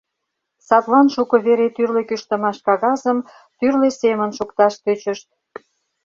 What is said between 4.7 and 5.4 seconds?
тӧчышт.